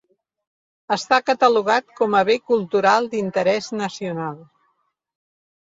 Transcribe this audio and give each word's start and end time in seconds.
Està 0.95 1.19
catalogat 1.27 1.93
com 1.99 2.17
a 2.21 2.23
Bé 2.31 2.39
Cultural 2.53 3.11
d'Interès 3.13 3.71
Nacional. 3.85 4.43